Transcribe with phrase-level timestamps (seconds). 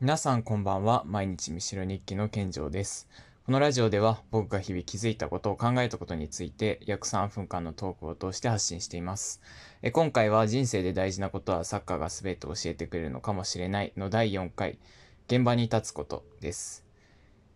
[0.00, 1.02] 皆さんこんばんは。
[1.04, 3.06] 毎日見しろ日記の健城です。
[3.44, 9.42] このラジオでは僕が日々気づいたことを考えたことについて約3分間のトークを通して発信しています。
[9.82, 14.78] え今回は人生で大事なことはサッカーが全て教えてくれるのかもしれないの第4回
[15.26, 16.86] 現場に立つことです。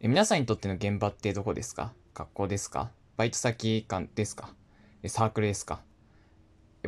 [0.00, 1.92] え皆さんにとっての現場ってどこですか？
[2.12, 2.90] 学校ですか？
[3.16, 4.52] バイト先かですか？
[5.06, 5.80] サークルですか？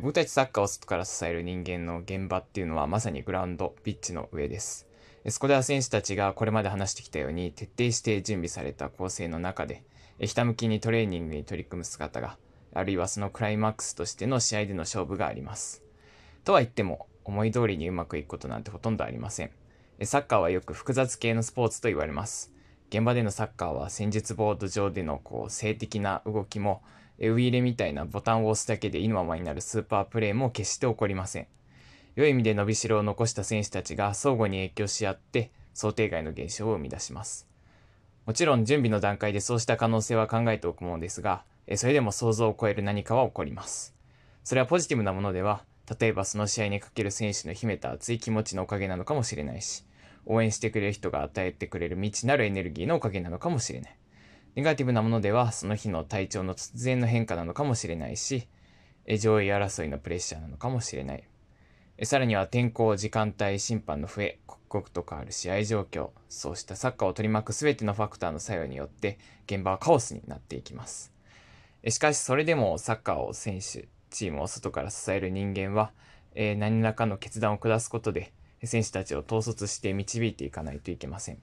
[0.02, 4.89] 僕たちサッカーを外から支える人間の現場っていうのはまさにグラウンド、ピッチの上です。
[5.25, 9.82] えそこでは選手たちがこれまで話してきたように徹底して準備された構成の中で、
[10.21, 12.37] ひたむきにトレーニングに取り組む姿が、
[12.75, 15.82] あるいはそのクライマックスとしての試合での勝負があります。
[16.45, 19.51] とは言っても、思い通りにうまくいくことなんてほとんどありません。
[20.03, 22.53] サッカーはよく複雑系のスポーツと言われます。
[22.91, 26.82] 現場でのサッカーは戦術ボード上でのこう性的な動きも、
[27.18, 31.46] ウイイレみたいなボタンを押すだけで意のままになるスーパープレーも決して起こりません。
[32.17, 37.48] 良い意味で伸びしろを残した選手たちが相互に影響し合って想定外の現象を生み出します。
[38.27, 41.45] もちろん準備の段階でそうした可能性は考えておくものですが、
[41.77, 43.95] それでも想像を超える何かは起こります。
[44.45, 45.65] それはポジティブなものでは、
[45.98, 49.85] 例えばその試合にかける選手の秘めた熱い気持ちのおかげなのかもしれないし、
[50.25, 53.97] 応援してくれる人が与えてくれる未知なるエネルギーのおかげなのかもしれない。
[54.55, 58.47] ネガティブなものでは、その日の体調の突然の変化なのかもしれないし、
[59.19, 61.25] 上位争いのプレッシャーなのかもしれない。
[62.03, 71.12] さらには天候、時間帯、審判の増え、刻々と変わる試合状況、そうしたサッカーを取り巻く全てのファクターの作用によって、現場はカオスになっていきます。
[71.89, 75.92] しかし、それでもサッカーを選手、チームを外から支える人間は、
[76.34, 78.33] え何らかの決断を下すことで、
[78.64, 81.39] 選手たちを統率して導いていかないといけません。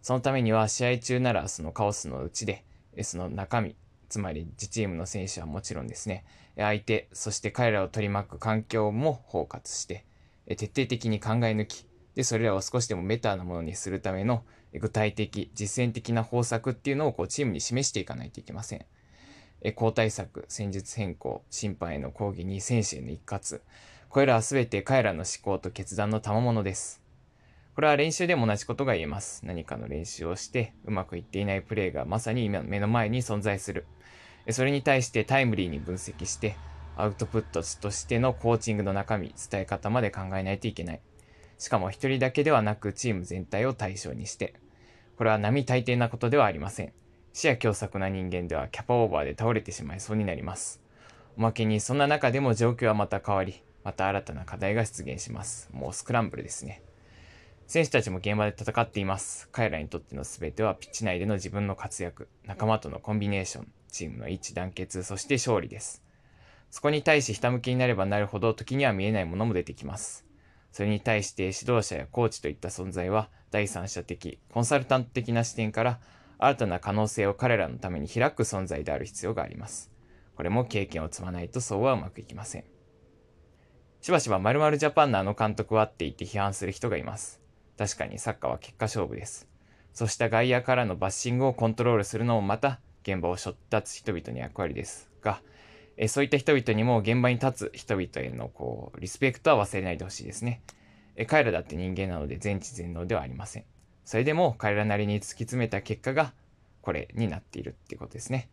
[0.00, 2.64] そのためには試合中ならそのカオスのうちで、
[3.02, 3.76] その中身、
[4.08, 6.24] つまり自チームの選手はもちろんですね、
[6.56, 10.04] 相手、そして彼らを取り巻く環境も包括して、
[10.46, 18.84] 徹底的に考え抜き、で、それらを少しでもメタなものにするための具体的、実践的な方策っていうのをこうチームに示していかないといけません。
[19.62, 23.60] え交代策、戦術変更、審判への抗議に選手への一括、
[24.08, 27.03] これらは全て彼らの思考と決断の賜物です。
[27.74, 29.44] これは練習でも同じことが言えます。
[29.44, 33.84] 何かの練習をして、うまくいっていないプレーがまさに今目の前に存在する。
[34.50, 36.56] それに対してタイムリーに分析して、
[36.96, 41.00] アウトプットとしてのコーチングの中身、伝え方まで考えないといけない。
[41.58, 44.54] しかも一人だけではなくチーム全体を対象にして。
[45.16, 46.92] これは並大抵なことではありません。
[47.32, 50.80] 視野狭窄な人間ではキャパオーバーで倒れてしまいそうになります。
[51.36, 55.68] おまけにそんな中でも状況はまた変わり、また新たな課題が出現します。
[55.72, 56.80] もうスクランブルですね。
[57.66, 59.48] 選手たちも現場で戦っています。
[59.50, 66.02] 彼らにとっての全てはピッチ内での自分の活躍、仲間とのコンビネーション、チームの一致団結、そして勝利です。
[66.70, 70.26] そこに対しひたむきになればなるほど時には見えないものも出てきます。
[70.72, 76.00] それに対して指導者やコーチといった存在は第三者的、コンサルタント的な視点から
[76.38, 79.90] 新たな可能性を彼らのために開く存在である必要があります。
[80.34, 82.64] これも経験を積まないとそうはうまくいきません。
[84.00, 87.43] しばしば〇〇ジャパンのあの監督はって言って批判する人がいます。
[87.76, 89.48] 確かにサッカーは結果勝負です。
[89.92, 95.40] そうした外野からのバッシングをコントロールするのもまた現場を背負立つ人々の役割ですが、
[95.96, 100.62] えそういった人々にも現場に立つ人々へのこうリスペクトは忘れないでほしいですね。
[101.16, 103.64] え彼らだって人間なので全知全能ではありません。
[104.04, 106.32] それでも彼らなりに突き詰めた結果が
[106.82, 108.48] これになっているっていうことですね。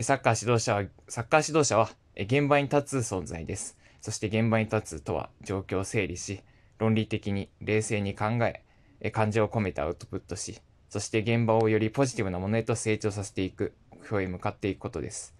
[0.00, 3.78] サッカー指導者は、サッカー指導者は現場に立つ存在です。
[4.02, 6.42] そして現場に立つとは状況を整理し、
[6.78, 8.62] 論理的に冷静に考え、
[9.10, 15.34] 感情を込めてアウトプットし、そして現場をよりポジティブなものへと成長させていく、目標へ向かっていくことです。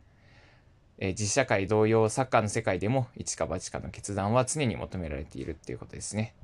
[0.99, 6.35] え実社会同様、サッカーの世界でも一か八かの決断は常に求められているっていうことですね。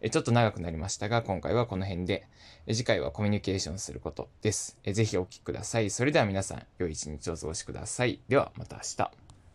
[0.00, 2.26] えちょっと長くなりましたが、今回はこの辺で、
[2.68, 4.78] 次回はコミュニケーションすることです。
[4.84, 5.90] えぜひお聞きください。
[5.90, 8.20] それでは皆さん、良い一日をお過ごしください。
[8.28, 9.25] ではまた明日。